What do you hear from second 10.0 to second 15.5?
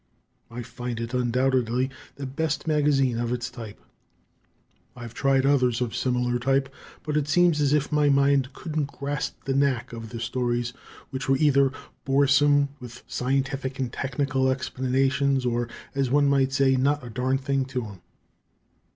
their stories, which were either boresome with scientific and technical explanations,